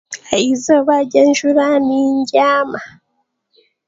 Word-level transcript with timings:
Ah'eizooba 0.33 0.93
ry'enjuura 1.05 1.65
ninbyama. 1.85 2.79